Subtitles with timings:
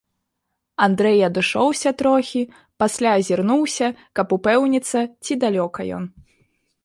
[0.85, 2.41] Андрэй адышоўся трохі,
[2.83, 3.87] пасля азірнуўся,
[4.21, 6.03] каб упэўніцца, ці далёка ён.